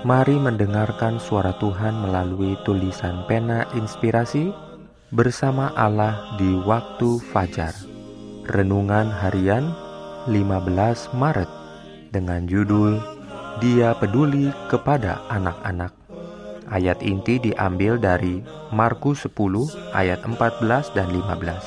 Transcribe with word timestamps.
Mari 0.00 0.40
mendengarkan 0.40 1.20
suara 1.20 1.52
Tuhan 1.60 1.92
melalui 2.00 2.56
tulisan 2.64 3.20
pena 3.28 3.68
inspirasi 3.76 4.48
bersama 5.12 5.76
Allah 5.76 6.40
di 6.40 6.56
waktu 6.64 7.20
fajar. 7.28 7.76
Renungan 8.48 9.12
harian 9.12 9.76
15 10.24 11.12
Maret 11.12 11.50
dengan 12.16 12.48
judul 12.48 12.96
Dia 13.60 13.92
peduli 13.92 14.48
kepada 14.72 15.20
anak-anak. 15.28 15.92
Ayat 16.72 17.04
inti 17.04 17.36
diambil 17.36 18.00
dari 18.00 18.40
Markus 18.72 19.28
10 19.28 19.36
ayat 19.92 20.24
14 20.24 20.96
dan 20.96 21.12
15. 21.12 21.60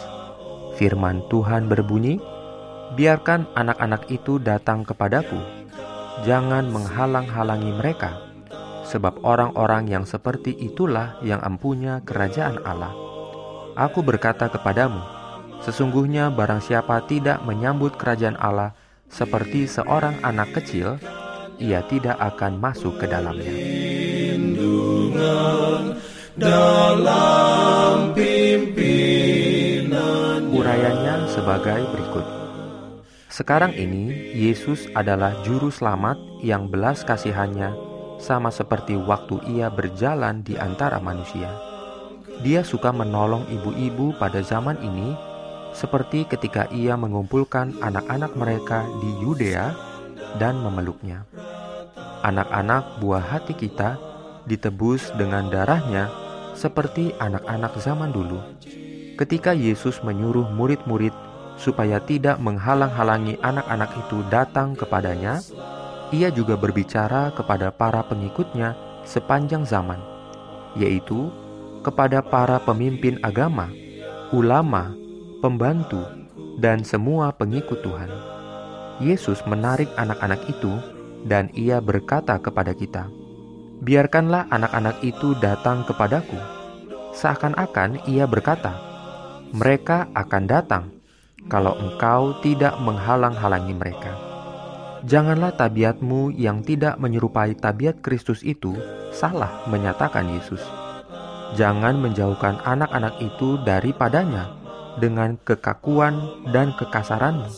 Firman 0.82 1.22
Tuhan 1.30 1.70
berbunyi, 1.70 2.18
"Biarkan 2.98 3.46
anak-anak 3.54 4.10
itu 4.10 4.42
datang 4.42 4.82
kepadaku, 4.82 5.38
jangan 6.26 6.66
menghalang-halangi 6.70 7.72
mereka, 7.78 8.33
sebab 8.94 9.26
orang-orang 9.26 9.90
yang 9.90 10.06
seperti 10.06 10.54
itulah 10.54 11.18
yang 11.26 11.42
empunya 11.42 12.06
kerajaan 12.06 12.62
Allah. 12.62 12.94
Aku 13.74 14.06
berkata 14.06 14.54
kepadamu, 14.54 15.02
sesungguhnya 15.66 16.30
barang 16.30 16.62
siapa 16.62 17.02
tidak 17.10 17.42
menyambut 17.42 17.98
kerajaan 17.98 18.38
Allah 18.38 18.78
seperti 19.10 19.66
seorang 19.66 20.22
anak 20.22 20.54
kecil, 20.62 21.02
ia 21.58 21.82
tidak 21.90 22.22
akan 22.22 22.62
masuk 22.62 23.02
ke 23.02 23.10
dalamnya. 23.10 23.50
Urayanya 30.54 31.26
sebagai 31.34 31.82
berikut. 31.90 32.26
Sekarang 33.34 33.74
ini, 33.74 34.14
Yesus 34.38 34.86
adalah 34.94 35.42
juru 35.42 35.74
selamat 35.74 36.46
yang 36.46 36.70
belas 36.70 37.02
kasihannya 37.02 37.93
sama 38.20 38.50
seperti 38.54 38.98
waktu 38.98 39.40
ia 39.50 39.72
berjalan 39.72 40.42
di 40.44 40.58
antara 40.60 40.98
manusia. 41.00 41.50
Dia 42.42 42.66
suka 42.66 42.90
menolong 42.92 43.46
ibu-ibu 43.48 44.18
pada 44.18 44.42
zaman 44.42 44.76
ini 44.82 45.16
seperti 45.74 46.26
ketika 46.30 46.70
ia 46.70 46.94
mengumpulkan 46.94 47.78
anak-anak 47.82 48.34
mereka 48.38 48.86
di 49.02 49.10
Yudea 49.26 49.74
dan 50.38 50.62
memeluknya. 50.62 51.26
Anak-anak 52.24 53.04
buah 53.04 53.24
hati 53.24 53.54
kita 53.58 53.98
ditebus 54.48 55.12
dengan 55.16 55.50
darahnya 55.52 56.08
seperti 56.54 57.12
anak-anak 57.20 57.74
zaman 57.82 58.14
dulu. 58.14 58.40
Ketika 59.14 59.54
Yesus 59.54 60.02
menyuruh 60.02 60.50
murid-murid 60.54 61.14
supaya 61.58 62.02
tidak 62.02 62.42
menghalang-halangi 62.42 63.38
anak-anak 63.42 63.92
itu 63.94 64.26
datang 64.34 64.74
kepadanya, 64.74 65.38
ia 66.12 66.34
juga 66.34 66.58
berbicara 66.58 67.32
kepada 67.32 67.72
para 67.72 68.04
pengikutnya 68.04 68.76
sepanjang 69.08 69.64
zaman, 69.64 70.00
yaitu 70.76 71.30
kepada 71.86 72.20
para 72.20 72.60
pemimpin 72.64 73.22
agama, 73.22 73.70
ulama, 74.36 74.92
pembantu, 75.40 76.04
dan 76.60 76.82
semua 76.82 77.32
pengikut 77.32 77.80
Tuhan. 77.86 78.12
Yesus 79.00 79.40
menarik 79.48 79.88
anak-anak 79.96 80.44
itu, 80.50 80.74
dan 81.24 81.48
ia 81.56 81.80
berkata 81.80 82.36
kepada 82.42 82.76
kita, 82.76 83.08
"Biarkanlah 83.86 84.52
anak-anak 84.52 85.00
itu 85.06 85.38
datang 85.40 85.88
kepadaku." 85.88 86.38
Seakan-akan 87.14 88.10
ia 88.10 88.26
berkata, 88.26 88.74
"Mereka 89.54 90.12
akan 90.18 90.44
datang." 90.50 91.04
kalau 91.52 91.76
engkau 91.80 92.40
tidak 92.40 92.76
menghalang-halangi 92.80 93.76
mereka. 93.76 94.33
Janganlah 95.04 95.52
tabiatmu 95.60 96.32
yang 96.32 96.64
tidak 96.64 96.96
menyerupai 96.96 97.60
tabiat 97.60 98.00
Kristus 98.00 98.40
itu 98.40 98.72
salah 99.12 99.68
menyatakan 99.68 100.32
Yesus. 100.32 100.64
Jangan 101.60 102.00
menjauhkan 102.00 102.64
anak-anak 102.64 103.20
itu 103.20 103.60
daripadanya 103.68 104.56
dengan 105.04 105.36
kekakuan 105.44 106.48
dan 106.56 106.72
kekasaranmu. 106.80 107.52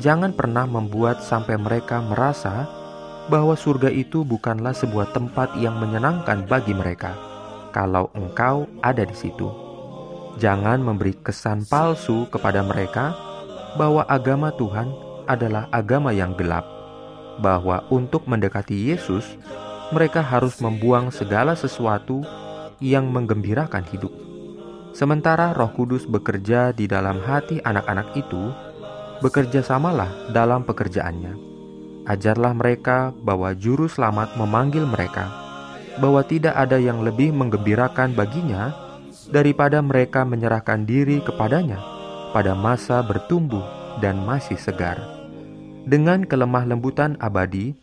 Jangan 0.00 0.32
pernah 0.32 0.64
membuat 0.64 1.20
sampai 1.20 1.60
mereka 1.60 2.00
merasa 2.00 2.64
bahwa 3.28 3.52
surga 3.54 3.92
itu 3.92 4.24
bukanlah 4.24 4.72
sebuah 4.72 5.12
tempat 5.12 5.60
yang 5.60 5.76
menyenangkan 5.76 6.48
bagi 6.48 6.72
mereka 6.72 7.12
kalau 7.76 8.08
engkau 8.16 8.64
ada 8.80 9.04
di 9.04 9.12
situ. 9.12 9.52
Jangan 10.40 10.80
memberi 10.80 11.12
kesan 11.20 11.68
palsu 11.68 12.24
kepada 12.32 12.64
mereka 12.64 13.12
bahwa 13.78 14.02
agama 14.08 14.50
Tuhan 14.54 15.13
adalah 15.26 15.68
agama 15.74 16.12
yang 16.14 16.36
gelap, 16.38 16.64
bahwa 17.40 17.82
untuk 17.90 18.24
mendekati 18.24 18.94
Yesus, 18.94 19.24
mereka 19.90 20.24
harus 20.24 20.58
membuang 20.58 21.12
segala 21.12 21.54
sesuatu 21.54 22.24
yang 22.82 23.10
menggembirakan 23.10 23.84
hidup. 23.90 24.12
Sementara 24.94 25.50
Roh 25.54 25.74
Kudus 25.74 26.06
bekerja 26.06 26.70
di 26.70 26.86
dalam 26.86 27.18
hati 27.22 27.58
anak-anak 27.62 28.14
itu, 28.14 28.54
bekerja 29.18 29.62
samalah 29.62 30.30
dalam 30.30 30.62
pekerjaannya. 30.62 31.34
Ajarlah 32.04 32.52
mereka 32.52 33.10
bahwa 33.10 33.56
Juru 33.56 33.88
Selamat 33.88 34.36
memanggil 34.36 34.84
mereka, 34.84 35.30
bahwa 35.98 36.20
tidak 36.26 36.54
ada 36.54 36.76
yang 36.78 37.00
lebih 37.02 37.32
menggembirakan 37.32 38.12
baginya 38.12 38.74
daripada 39.30 39.80
mereka 39.80 40.26
menyerahkan 40.26 40.84
diri 40.84 41.22
kepadanya 41.24 41.80
pada 42.34 42.52
masa 42.52 43.00
bertumbuh 43.00 43.62
dan 44.02 44.18
masih 44.26 44.58
segar. 44.58 45.13
Dengan 45.84 46.24
kelemah 46.24 46.64
lembutan 46.64 47.20
abadi, 47.20 47.76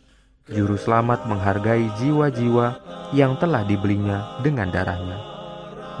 Juru 0.50 0.74
Selamat 0.74 1.22
menghargai 1.30 1.86
jiwa-jiwa 2.02 2.82
yang 3.14 3.38
telah 3.38 3.62
dibelinya 3.62 4.42
dengan 4.42 4.74
darahnya. 4.74 5.22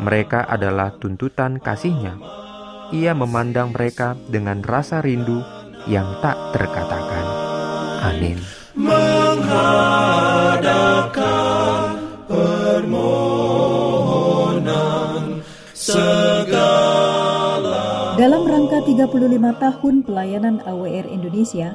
Mereka 0.02 0.50
adalah 0.50 0.98
tuntutan 0.98 1.62
kasihnya. 1.62 2.18
Ia 2.90 3.14
memandang 3.14 3.70
mereka 3.70 4.18
dengan 4.26 4.66
rasa 4.66 4.98
rindu 4.98 5.46
yang 5.86 6.18
tak 6.18 6.34
terkatakan. 6.50 7.22
Amin. 8.02 8.42
Menghadapkan 8.74 10.82
segala. 15.82 17.74
Dalam 18.14 18.46
rangka 18.46 18.78
35 18.86 19.10
tahun 19.58 19.94
pelayanan 20.06 20.62
AWR 20.62 21.10
Indonesia, 21.10 21.74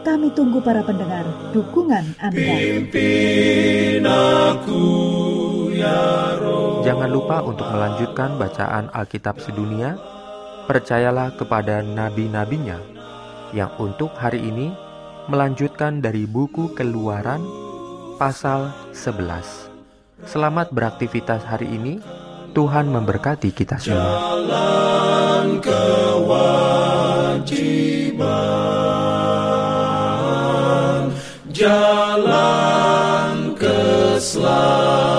Kami 0.00 0.32
tunggu 0.32 0.64
para 0.64 0.80
pendengar 0.80 1.28
dukungan 1.52 2.16
Anda. 2.16 2.40
Ya 5.76 6.00
Jangan 6.80 7.10
lupa 7.12 7.44
untuk 7.44 7.68
melanjutkan 7.68 8.40
bacaan 8.40 8.88
Alkitab 8.96 9.40
sedunia. 9.44 10.00
Percayalah 10.64 11.36
kepada 11.36 11.84
nabi-nabinya 11.84 12.78
yang 13.52 13.74
untuk 13.76 14.14
hari 14.14 14.40
ini 14.40 14.72
melanjutkan 15.26 16.00
dari 16.00 16.24
buku 16.24 16.72
Keluaran 16.72 17.42
pasal 18.16 18.72
11. 18.96 19.70
Selamat 20.24 20.72
beraktivitas 20.72 21.44
hari 21.44 21.68
ini. 21.72 22.00
Tuhan 22.50 22.90
memberkati 22.90 23.54
kita 23.54 23.78
semua. 23.78 24.42
Jalan 24.42 25.62
kewajiban, 25.62 27.38
jalan 31.70 33.54
keselamatan. 33.54 35.09